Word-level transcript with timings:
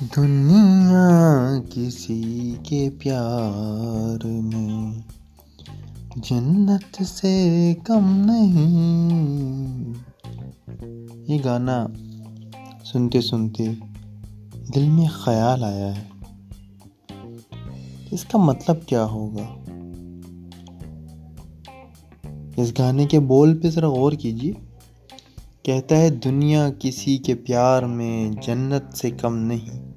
دنیا 0.00 1.58
کسی 1.70 2.54
کے 2.62 2.90
پیار 2.98 4.26
میں۔ 4.26 4.92
جنت 6.16 7.02
سے 7.02 7.74
کم 7.84 8.26
نہیں۔ 8.26 9.92
یہ 11.28 11.38
گانا 11.44 11.86
سنتے 12.84 13.20
سنتے 13.20 13.64
دل 14.74 14.88
میں 14.90 15.06
خیال 15.06 15.64
آیا 15.64 15.96
ہے۔ 15.96 16.04
اس 18.10 18.24
کا 18.24 18.38
مطلب 18.38 18.76
کیا 18.86 19.04
ہوگا؟ 19.04 19.64
اس 22.56 22.72
گانے 22.78 23.06
کے 23.06 23.20
بول 23.20 23.60
پہ 23.60 23.70
ذرا 23.70 23.88
غور 23.88 24.12
کیجیے۔ 24.12 24.52
کہتا 25.64 25.96
ہے، 25.96 26.10
دنیا 26.10 26.68
کسی 26.78 27.16
کے 27.16 27.34
پیار 27.34 27.82
میں 27.82 28.30
جنت 28.42 28.94
سے 28.94 29.10
کم 29.10 29.36
نہیں۔ 29.36 29.92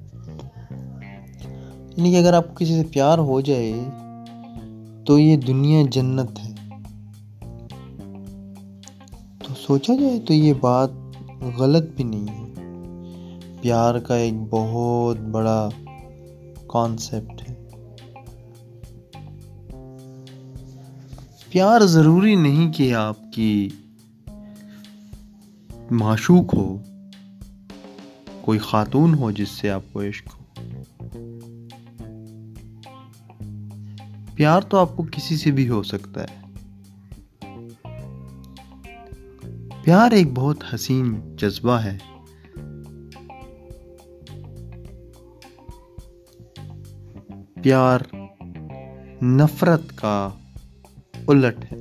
یعنی 1.96 2.10
کہ 2.10 2.16
اگر 2.16 2.32
آپ 2.32 2.48
کو 2.48 2.54
کسی 2.54 2.82
سے 2.82 2.88
پیار 2.92 3.18
ہو 3.18 3.40
جائے، 3.40 3.72
تو 5.06 5.18
یہ 5.18 5.36
دنیا 5.36 5.82
جنت 5.90 6.38
ہے۔ 6.44 6.54
تو 9.44 9.54
سوچا 9.66 9.94
جائے 10.00 10.20
تو 10.20 10.32
یہ 10.32 10.52
بات 10.60 10.90
غلط 11.58 11.88
بھی 11.96 12.04
نہیں 12.04 12.26
ہے۔ 12.28 12.52
پیار 13.60 13.98
کا 13.98 14.14
ایک 14.14 14.34
بہت 14.50 15.18
بڑا 15.18 15.68
کانسیپٹ 16.68 17.50
ہے۔ 17.50 17.54
پیار 21.50 21.80
ضروری 21.80 22.34
نہیں 22.34 22.72
کہ 22.72 22.94
آپ 22.94 23.32
کی 23.32 23.68
معشوق 25.90 26.54
ہو، 26.54 26.82
کوئی 28.42 28.58
خاتون 28.58 29.14
ہو 29.14 29.30
جس 29.30 29.48
سے 29.48 29.70
آپ 29.70 29.82
کو 29.92 30.02
عشق 30.02 30.28
ہو۔ 30.28 30.44
پیار 34.34 34.60
تو 34.60 34.78
آپ 34.78 34.96
کو 34.96 35.02
کسی 35.02 35.36
سے 35.36 35.50
بھی 35.50 35.68
ہو 35.68 35.82
سکتا 35.82 36.24
ہے۔ 36.24 36.38
پیار 39.84 40.10
ایک 40.10 40.26
بہت 40.34 40.74
حسین 40.74 41.36
جذبہ 41.36 41.78
ہے۔ 41.78 41.98
پیار 47.62 48.00
نفرت 49.22 49.96
کا 49.96 50.30
الٹ 51.28 51.72
ہے۔ 51.72 51.78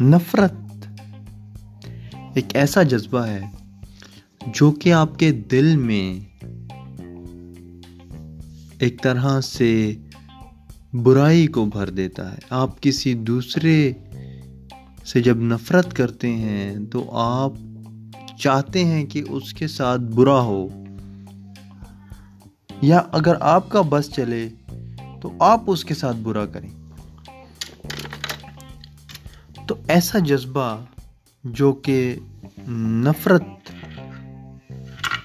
نفرت 0.00 0.52
ایک 2.40 2.56
ایسا 2.56 2.82
جذبہ 2.82 3.18
ہے 3.18 3.40
جو 4.46 4.70
کہ 4.70 4.92
آپ 4.92 5.18
کے 5.18 5.32
دل 5.32 5.76
میں 5.76 6.20
ایک 8.78 9.02
طرح 9.02 9.40
سے 9.40 9.94
برائی 10.92 11.46
کو 11.46 11.64
بھر 11.64 11.90
دیتا 11.90 12.32
ہے۔ 12.32 12.38
آپ 12.50 12.82
کسی 12.82 13.14
دوسرے 13.14 13.92
سے 15.04 15.22
جب 15.22 15.36
نفرت 15.36 15.96
کرتے 15.96 16.30
ہیں 16.30 16.76
تو 16.92 17.16
آپ 17.16 17.52
چاہتے 18.38 18.84
ہیں 18.84 19.06
کہ 19.06 19.22
اس 19.28 19.52
کے 19.52 19.68
ساتھ 19.68 20.00
برا 20.00 20.40
ہو۔ 20.40 20.68
یا 22.82 23.02
اگر 23.12 23.34
آپ 23.40 23.68
کا 23.68 23.80
بس 23.88 24.10
چلے 24.10 24.48
تو 25.22 25.32
آپ 25.40 25.60
اس 25.66 25.84
کے 25.84 25.94
ساتھ 25.94 26.16
برا 26.16 26.46
کریں۔ 26.46 26.70
تو 29.68 29.74
ایسا 29.88 30.18
جذبہ 30.18 30.84
جو 31.44 31.72
کہ 31.72 32.16
نفرت 32.68 33.42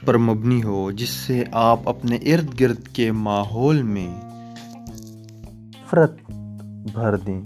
پر 0.06 0.18
مبنی 0.18 0.64
ہو، 0.64 0.92
جس 0.92 1.10
سے 1.10 1.44
آپ 1.52 1.90
اپنے 1.90 2.16
ارد 2.16 2.60
گرد 2.60 2.88
کے 2.88 3.12
ماحول 3.12 3.82
میں 3.82 4.22
نفرت 5.70 6.32
بھر 6.94 7.18
دیں۔ 7.18 7.42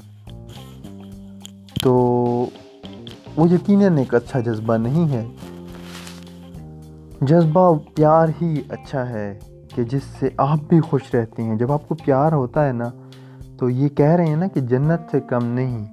تو 1.84 1.94
وہ 3.36 3.50
یقیناً 3.50 3.98
ایک 3.98 4.16
اچھا 4.16 4.40
جذبہ 4.40 4.78
نہیں 4.78 5.10
ہے۔ 5.10 5.28
جذبہ 7.22 7.80
پیار 7.96 8.28
ہی 8.42 8.62
اچھا 8.70 9.10
ہے 9.10 9.40
کہ 9.76 9.84
جس 9.84 10.04
سے 10.20 10.30
آپ 10.38 10.60
بھی 10.70 10.82
خوش 10.82 11.16
رہتے 11.16 11.44
ہیں۔ 11.44 11.56
جب 11.56 11.72
آپ 11.72 11.88
کو 11.88 11.96
پیار 11.96 12.32
ہوتا 12.32 12.68
ہے 12.68 12.74
نا، 12.74 12.90
تو 13.58 13.70
یہ 13.70 13.90
کہہ 13.90 14.06
رہے 14.06 14.26
ہیں 14.26 14.36
نا 14.36 14.48
کہ 14.48 14.62
جنت 14.62 15.12
سے 15.12 15.20
کم 15.20 15.46
نہیں۔ 15.46 15.86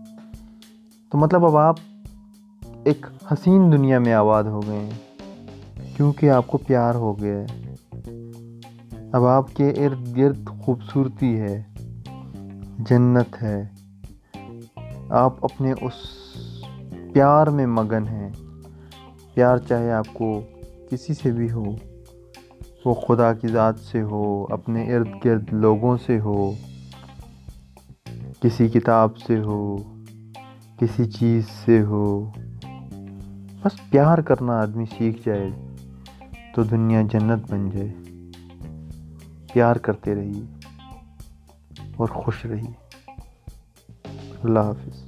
تو 1.10 1.18
مطلب 1.18 1.44
اب 1.44 1.56
آپ 1.56 1.76
ایک 2.86 3.06
حسین 3.32 3.72
دنیا 3.72 3.98
میں 3.98 4.12
آباد 4.12 4.44
ہو 4.44 4.60
گئے 4.68 4.78
ہیں۔ 4.78 4.90
کیونکہ 5.96 6.30
آپ 6.30 6.46
کو 6.46 6.58
پیار 6.58 6.94
ہو 6.94 7.20
گیا 7.20 7.38
ہے۔ 7.38 7.74
اب 9.12 9.24
آپ 9.24 9.56
کے 9.56 9.70
ارد 9.70 10.16
گرد 10.16 10.46
خوبصورتی 10.46 11.40
ہے۔ 11.40 11.62
جنت 12.78 13.42
ہے۔ 13.42 13.68
آپ 15.10 15.44
اپنے 15.44 15.72
اس 15.72 15.92
پیار 17.12 17.46
میں 17.46 17.66
مگن 17.66 18.08
ہیں۔ 18.08 18.30
پیار 19.34 19.58
چاہے 19.58 19.92
آپ 19.92 20.06
کو 20.12 20.40
کسی 20.90 21.14
سے 21.14 21.30
بھی 21.30 21.50
ہو، 21.50 21.64
وہ 22.84 22.94
خدا 22.94 23.32
کی 23.32 23.48
ذات 23.48 23.78
سے 23.78 24.02
ہو، 24.02 24.46
اپنے 24.50 24.96
ارد 24.96 25.08
گرد 25.24 25.52
لوگوں 25.52 25.96
سے 26.06 26.20
ہو، 26.20 26.52
کسی 28.40 28.68
کتاب 28.68 29.16
سے 29.16 29.38
ہو، 29.38 29.76
کسی 30.80 31.04
چیز 31.04 31.44
سے 31.64 31.82
ہو۔ 31.82 32.30
بس 33.66 33.90
پیار 33.90 34.18
کرنا 34.18 34.52
آدمی 34.60 34.84
سیکھ 34.98 35.22
جائے 35.26 35.50
تو 36.54 36.62
دنیا 36.62 37.02
جنت 37.02 37.50
بن 37.50 37.70
جائے۔ 37.70 37.92
پیار 39.52 39.76
کرتے 39.76 40.14
رہیے 40.14 40.44
اور 41.96 42.08
خوش 42.08 42.46
رہیے۔ 42.46 42.72
اللہ 44.42 44.58
حافظ۔ 44.58 45.04